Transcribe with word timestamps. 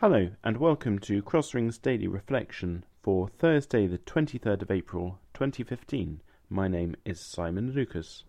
Hello, 0.00 0.30
and 0.42 0.56
welcome 0.56 0.98
to 1.00 1.20
Crossring's 1.20 1.76
Daily 1.76 2.08
Reflection 2.08 2.86
for 3.02 3.28
Thursday, 3.28 3.86
the 3.86 3.98
23rd 3.98 4.62
of 4.62 4.70
April 4.70 5.18
2015. 5.34 6.22
My 6.48 6.68
name 6.68 6.96
is 7.04 7.20
Simon 7.20 7.72
Lucas. 7.72 8.24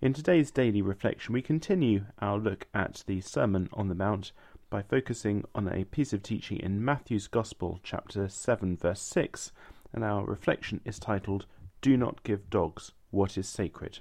In 0.00 0.14
today's 0.14 0.50
daily 0.50 0.80
reflection, 0.80 1.34
we 1.34 1.42
continue 1.42 2.06
our 2.20 2.38
look 2.38 2.68
at 2.72 3.04
the 3.06 3.20
Sermon 3.20 3.68
on 3.74 3.88
the 3.88 3.94
Mount 3.94 4.32
by 4.70 4.80
focusing 4.80 5.44
on 5.54 5.68
a 5.68 5.84
piece 5.84 6.14
of 6.14 6.22
teaching 6.22 6.58
in 6.58 6.82
Matthew's 6.82 7.28
Gospel, 7.28 7.80
chapter 7.82 8.26
7, 8.26 8.78
verse 8.78 9.02
6, 9.02 9.52
and 9.92 10.02
our 10.02 10.24
reflection 10.24 10.80
is 10.86 10.98
titled, 10.98 11.44
Do 11.82 11.98
Not 11.98 12.22
Give 12.22 12.48
Dogs 12.48 12.92
What 13.10 13.36
is 13.36 13.46
Sacred. 13.46 13.98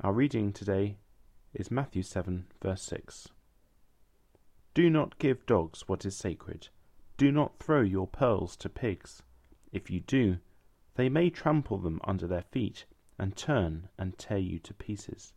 Our 0.00 0.12
reading 0.12 0.52
today 0.52 0.94
is 1.52 1.72
Matthew 1.72 2.04
7, 2.04 2.46
verse 2.62 2.82
6. 2.82 3.30
Do 4.74 4.90
not 4.90 5.18
give 5.20 5.46
dogs 5.46 5.88
what 5.88 6.04
is 6.04 6.16
sacred. 6.16 6.68
Do 7.16 7.30
not 7.30 7.60
throw 7.60 7.80
your 7.80 8.08
pearls 8.08 8.56
to 8.56 8.68
pigs. 8.68 9.22
If 9.70 9.88
you 9.88 10.00
do, 10.00 10.38
they 10.96 11.08
may 11.08 11.30
trample 11.30 11.78
them 11.78 12.00
under 12.02 12.26
their 12.26 12.42
feet 12.42 12.84
and 13.16 13.36
turn 13.36 13.88
and 13.96 14.18
tear 14.18 14.38
you 14.38 14.58
to 14.58 14.74
pieces. 14.74 15.32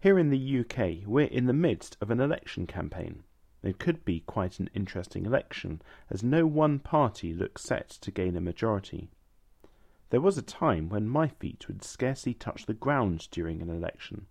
Here 0.00 0.18
in 0.18 0.30
the 0.30 0.60
UK, 0.60 1.06
we're 1.06 1.26
in 1.26 1.46
the 1.46 1.52
midst 1.52 1.96
of 2.00 2.10
an 2.10 2.20
election 2.20 2.66
campaign. 2.66 3.22
It 3.62 3.78
could 3.78 4.04
be 4.04 4.20
quite 4.20 4.58
an 4.58 4.68
interesting 4.74 5.24
election, 5.24 5.82
as 6.10 6.24
no 6.24 6.46
one 6.46 6.80
party 6.80 7.32
looks 7.32 7.62
set 7.62 7.90
to 7.90 8.10
gain 8.10 8.36
a 8.36 8.40
majority. 8.40 9.08
There 10.10 10.20
was 10.20 10.36
a 10.36 10.42
time 10.42 10.88
when 10.88 11.08
my 11.08 11.28
feet 11.28 11.68
would 11.68 11.84
scarcely 11.84 12.34
touch 12.34 12.66
the 12.66 12.74
ground 12.74 13.28
during 13.30 13.62
an 13.62 13.70
election. 13.70 14.26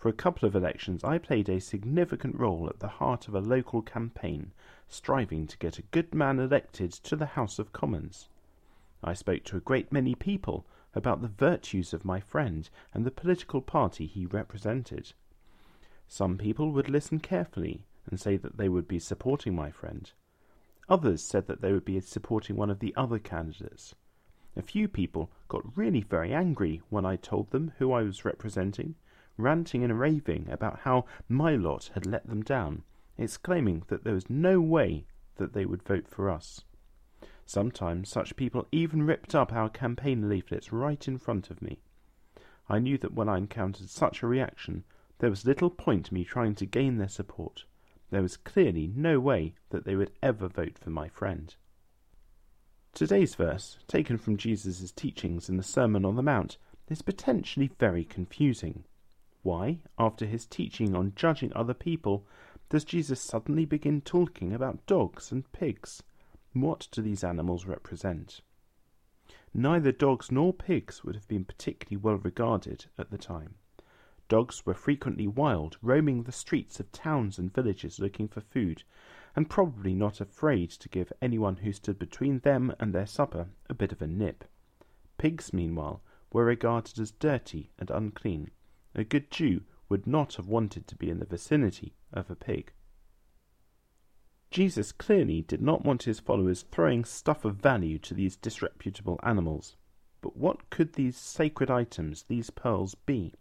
For 0.00 0.08
a 0.08 0.14
couple 0.14 0.48
of 0.48 0.56
elections, 0.56 1.04
I 1.04 1.18
played 1.18 1.50
a 1.50 1.60
significant 1.60 2.34
role 2.34 2.66
at 2.70 2.78
the 2.78 2.88
heart 2.88 3.28
of 3.28 3.34
a 3.34 3.40
local 3.42 3.82
campaign, 3.82 4.52
striving 4.88 5.46
to 5.46 5.58
get 5.58 5.78
a 5.78 5.82
good 5.82 6.14
man 6.14 6.38
elected 6.38 6.90
to 6.92 7.16
the 7.16 7.26
House 7.36 7.58
of 7.58 7.74
Commons. 7.74 8.30
I 9.04 9.12
spoke 9.12 9.44
to 9.44 9.58
a 9.58 9.60
great 9.60 9.92
many 9.92 10.14
people 10.14 10.66
about 10.94 11.20
the 11.20 11.28
virtues 11.28 11.92
of 11.92 12.06
my 12.06 12.18
friend 12.18 12.70
and 12.94 13.04
the 13.04 13.10
political 13.10 13.60
party 13.60 14.06
he 14.06 14.24
represented. 14.24 15.12
Some 16.08 16.38
people 16.38 16.72
would 16.72 16.88
listen 16.88 17.20
carefully 17.20 17.84
and 18.06 18.18
say 18.18 18.38
that 18.38 18.56
they 18.56 18.70
would 18.70 18.88
be 18.88 18.98
supporting 18.98 19.54
my 19.54 19.70
friend. 19.70 20.10
Others 20.88 21.22
said 21.22 21.46
that 21.46 21.60
they 21.60 21.74
would 21.74 21.84
be 21.84 22.00
supporting 22.00 22.56
one 22.56 22.70
of 22.70 22.78
the 22.78 22.96
other 22.96 23.18
candidates. 23.18 23.94
A 24.56 24.62
few 24.62 24.88
people 24.88 25.30
got 25.48 25.76
really 25.76 26.00
very 26.00 26.32
angry 26.32 26.80
when 26.88 27.04
I 27.04 27.16
told 27.16 27.50
them 27.50 27.72
who 27.76 27.92
I 27.92 28.02
was 28.02 28.24
representing 28.24 28.94
ranting 29.40 29.82
and 29.82 29.98
raving 29.98 30.48
about 30.50 30.80
how 30.80 31.04
my 31.28 31.56
lot 31.56 31.90
had 31.94 32.06
let 32.06 32.26
them 32.28 32.42
down, 32.42 32.82
exclaiming 33.18 33.84
that 33.88 34.04
there 34.04 34.14
was 34.14 34.30
no 34.30 34.60
way 34.60 35.06
that 35.36 35.52
they 35.52 35.64
would 35.64 35.82
vote 35.82 36.08
for 36.08 36.30
us. 36.30 36.64
Sometimes 37.46 38.08
such 38.08 38.36
people 38.36 38.68
even 38.70 39.02
ripped 39.02 39.34
up 39.34 39.52
our 39.52 39.68
campaign 39.68 40.28
leaflets 40.28 40.72
right 40.72 41.08
in 41.08 41.18
front 41.18 41.50
of 41.50 41.60
me. 41.60 41.80
I 42.68 42.78
knew 42.78 42.96
that 42.98 43.14
when 43.14 43.28
I 43.28 43.38
encountered 43.38 43.90
such 43.90 44.22
a 44.22 44.28
reaction, 44.28 44.84
there 45.18 45.30
was 45.30 45.44
little 45.44 45.70
point 45.70 46.12
me 46.12 46.24
trying 46.24 46.54
to 46.56 46.66
gain 46.66 46.98
their 46.98 47.08
support. 47.08 47.64
There 48.10 48.22
was 48.22 48.36
clearly 48.36 48.92
no 48.94 49.18
way 49.18 49.54
that 49.70 49.84
they 49.84 49.96
would 49.96 50.12
ever 50.22 50.48
vote 50.48 50.78
for 50.78 50.90
my 50.90 51.08
friend. 51.08 51.54
Today's 52.92 53.34
verse, 53.34 53.78
taken 53.86 54.18
from 54.18 54.36
Jesus' 54.36 54.92
teachings 54.92 55.48
in 55.48 55.56
the 55.56 55.62
Sermon 55.62 56.04
on 56.04 56.16
the 56.16 56.22
Mount, 56.22 56.58
is 56.88 57.02
potentially 57.02 57.70
very 57.78 58.04
confusing. 58.04 58.84
Why, 59.42 59.78
after 59.98 60.26
his 60.26 60.46
teaching 60.46 60.94
on 60.94 61.14
judging 61.16 61.52
other 61.54 61.74
people, 61.74 62.26
does 62.68 62.84
Jesus 62.84 63.20
suddenly 63.20 63.64
begin 63.64 64.00
talking 64.00 64.52
about 64.52 64.86
dogs 64.86 65.32
and 65.32 65.50
pigs? 65.52 66.02
What 66.52 66.88
do 66.92 67.00
these 67.00 67.24
animals 67.24 67.64
represent? 67.64 68.42
Neither 69.54 69.92
dogs 69.92 70.30
nor 70.30 70.52
pigs 70.52 71.02
would 71.02 71.14
have 71.14 71.26
been 71.26 71.44
particularly 71.44 71.96
well 71.96 72.16
regarded 72.16 72.86
at 72.98 73.10
the 73.10 73.18
time. 73.18 73.54
Dogs 74.28 74.64
were 74.64 74.74
frequently 74.74 75.26
wild, 75.26 75.76
roaming 75.82 76.22
the 76.22 76.30
streets 76.30 76.78
of 76.78 76.92
towns 76.92 77.38
and 77.38 77.52
villages 77.52 77.98
looking 77.98 78.28
for 78.28 78.40
food, 78.40 78.84
and 79.34 79.50
probably 79.50 79.94
not 79.94 80.20
afraid 80.20 80.70
to 80.70 80.88
give 80.88 81.12
anyone 81.20 81.56
who 81.56 81.72
stood 81.72 81.98
between 81.98 82.38
them 82.40 82.72
and 82.78 82.92
their 82.92 83.06
supper 83.06 83.48
a 83.68 83.74
bit 83.74 83.90
of 83.90 84.00
a 84.02 84.06
nip. 84.06 84.44
Pigs, 85.18 85.52
meanwhile, 85.52 86.00
were 86.32 86.44
regarded 86.44 86.98
as 87.00 87.10
dirty 87.10 87.70
and 87.78 87.90
unclean, 87.90 88.50
a 88.94 89.04
good 89.04 89.30
Jew 89.30 89.62
would 89.88 90.06
not 90.06 90.34
have 90.34 90.46
wanted 90.46 90.86
to 90.88 90.96
be 90.96 91.10
in 91.10 91.18
the 91.18 91.26
vicinity 91.26 91.94
of 92.12 92.30
a 92.30 92.36
pig. 92.36 92.72
Jesus 94.50 94.90
clearly 94.90 95.42
did 95.42 95.62
not 95.62 95.84
want 95.84 96.04
his 96.04 96.18
followers 96.18 96.64
throwing 96.70 97.04
stuff 97.04 97.44
of 97.44 97.56
value 97.56 97.98
to 98.00 98.14
these 98.14 98.36
disreputable 98.36 99.20
animals. 99.22 99.76
But 100.20 100.36
what 100.36 100.70
could 100.70 100.94
these 100.94 101.16
sacred 101.16 101.70
items, 101.70 102.24
these 102.24 102.50
pearls, 102.50 102.94
be? 102.94 103.34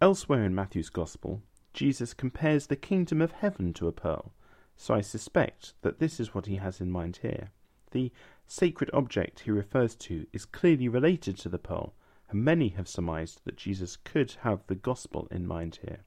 Elsewhere 0.00 0.44
in 0.44 0.54
Matthew's 0.54 0.90
Gospel, 0.90 1.42
Jesus 1.74 2.14
compares 2.14 2.66
the 2.66 2.76
kingdom 2.76 3.20
of 3.20 3.32
heaven 3.32 3.72
to 3.74 3.88
a 3.88 3.92
pearl, 3.92 4.32
so 4.76 4.94
I 4.94 5.02
suspect 5.02 5.74
that 5.82 5.98
this 5.98 6.18
is 6.18 6.34
what 6.34 6.46
he 6.46 6.56
has 6.56 6.80
in 6.80 6.90
mind 6.90 7.18
here. 7.22 7.50
The 7.90 8.12
sacred 8.46 8.90
object 8.92 9.40
he 9.40 9.50
refers 9.50 9.94
to 9.96 10.26
is 10.32 10.44
clearly 10.44 10.88
related 10.88 11.36
to 11.38 11.48
the 11.48 11.58
pearl, 11.58 11.94
and 12.30 12.44
many 12.44 12.68
have 12.70 12.88
surmised 12.88 13.40
that 13.44 13.56
Jesus 13.56 13.96
could 13.96 14.32
have 14.42 14.66
the 14.66 14.74
gospel 14.74 15.26
in 15.30 15.46
mind 15.46 15.80
here. 15.82 16.04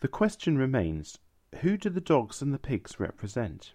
The 0.00 0.08
question 0.08 0.56
remains 0.58 1.18
who 1.60 1.76
do 1.76 1.90
the 1.90 2.00
dogs 2.00 2.40
and 2.40 2.52
the 2.52 2.58
pigs 2.58 2.98
represent? 2.98 3.74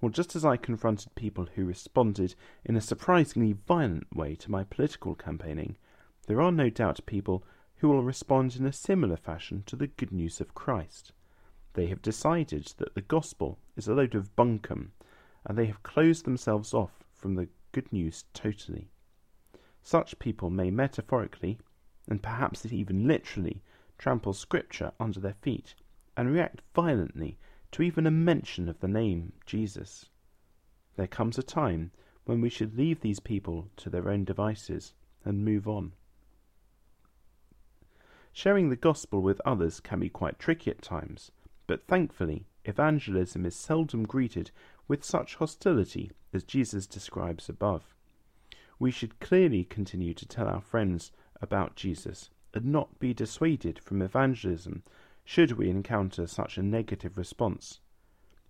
Well, 0.00 0.10
just 0.10 0.36
as 0.36 0.44
I 0.44 0.56
confronted 0.56 1.14
people 1.14 1.48
who 1.54 1.64
responded 1.64 2.34
in 2.64 2.76
a 2.76 2.80
surprisingly 2.80 3.52
violent 3.52 4.14
way 4.14 4.34
to 4.36 4.50
my 4.50 4.64
political 4.64 5.14
campaigning, 5.14 5.76
there 6.26 6.40
are 6.40 6.52
no 6.52 6.68
doubt 6.68 7.00
people 7.06 7.44
who 7.76 7.88
will 7.88 8.02
respond 8.02 8.56
in 8.56 8.66
a 8.66 8.72
similar 8.72 9.16
fashion 9.16 9.62
to 9.66 9.76
the 9.76 9.86
good 9.86 10.12
news 10.12 10.40
of 10.40 10.54
Christ. 10.54 11.12
They 11.74 11.86
have 11.86 12.02
decided 12.02 12.72
that 12.78 12.94
the 12.94 13.00
gospel 13.00 13.58
is 13.76 13.86
a 13.86 13.94
load 13.94 14.14
of 14.14 14.34
bunkum, 14.34 14.90
and 15.46 15.56
they 15.56 15.66
have 15.66 15.82
closed 15.82 16.24
themselves 16.24 16.74
off 16.74 17.04
from 17.12 17.36
the 17.36 17.48
good 17.72 17.92
news 17.92 18.24
totally. 18.34 18.90
Such 19.82 20.18
people 20.18 20.50
may 20.50 20.70
metaphorically, 20.70 21.58
and 22.08 22.22
perhaps 22.22 22.66
even 22.66 23.06
literally, 23.06 23.62
trample 23.96 24.32
Scripture 24.32 24.92
under 24.98 25.20
their 25.20 25.34
feet 25.34 25.74
and 26.16 26.32
react 26.32 26.62
violently 26.74 27.38
to 27.72 27.82
even 27.82 28.06
a 28.06 28.10
mention 28.10 28.68
of 28.68 28.80
the 28.80 28.88
name 28.88 29.32
Jesus. 29.46 30.10
There 30.96 31.06
comes 31.06 31.38
a 31.38 31.42
time 31.42 31.92
when 32.24 32.40
we 32.40 32.48
should 32.48 32.76
leave 32.76 33.00
these 33.00 33.20
people 33.20 33.70
to 33.76 33.88
their 33.88 34.08
own 34.08 34.24
devices 34.24 34.94
and 35.24 35.44
move 35.44 35.68
on. 35.68 35.92
Sharing 38.32 38.68
the 38.68 38.76
gospel 38.76 39.22
with 39.22 39.40
others 39.44 39.80
can 39.80 40.00
be 40.00 40.08
quite 40.08 40.38
tricky 40.38 40.70
at 40.70 40.82
times, 40.82 41.30
but 41.66 41.86
thankfully, 41.86 42.46
evangelism 42.64 43.46
is 43.46 43.56
seldom 43.56 44.04
greeted 44.04 44.50
with 44.86 45.04
such 45.04 45.36
hostility 45.36 46.10
as 46.32 46.44
Jesus 46.44 46.86
describes 46.86 47.48
above 47.48 47.94
we 48.78 48.90
should 48.90 49.20
clearly 49.20 49.64
continue 49.64 50.14
to 50.14 50.26
tell 50.26 50.46
our 50.46 50.60
friends 50.60 51.10
about 51.40 51.76
Jesus 51.76 52.30
and 52.54 52.66
not 52.66 52.98
be 52.98 53.12
dissuaded 53.12 53.78
from 53.78 54.02
evangelism 54.02 54.82
should 55.24 55.52
we 55.52 55.68
encounter 55.68 56.26
such 56.26 56.56
a 56.56 56.62
negative 56.62 57.18
response. 57.18 57.80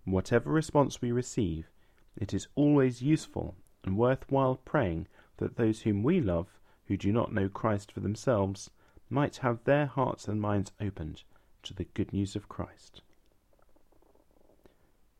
Whatever 0.05 0.49
response 0.49 1.01
we 1.01 1.11
receive, 1.11 1.69
it 2.15 2.33
is 2.33 2.47
always 2.55 3.01
useful 3.01 3.55
and 3.83 3.97
worthwhile 3.97 4.55
praying 4.55 5.07
that 5.37 5.55
those 5.55 5.81
whom 5.81 6.03
we 6.03 6.21
love, 6.21 6.59
who 6.85 6.97
do 6.97 7.11
not 7.11 7.33
know 7.33 7.49
Christ 7.49 7.91
for 7.91 7.99
themselves, 7.99 8.69
might 9.09 9.37
have 9.37 9.63
their 9.63 9.85
hearts 9.85 10.27
and 10.27 10.39
minds 10.39 10.71
opened 10.79 11.23
to 11.63 11.73
the 11.73 11.85
good 11.93 12.13
news 12.13 12.35
of 12.35 12.49
Christ. 12.49 13.01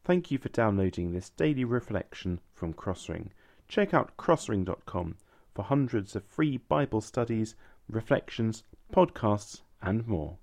Thank 0.03 0.31
you 0.31 0.37
for 0.37 0.49
downloading 0.49 1.11
this 1.11 1.29
daily 1.29 1.63
reflection 1.63 2.39
from 2.53 2.73
Crossring. 2.73 3.31
Check 3.69 3.93
out 3.93 4.17
crossring.com 4.17 5.15
for 5.53 5.63
hundreds 5.63 6.15
of 6.15 6.25
free 6.25 6.57
Bible 6.57 7.01
studies, 7.01 7.55
reflections, 7.87 8.63
podcasts, 8.91 9.61
and 9.81 10.07
more. 10.07 10.37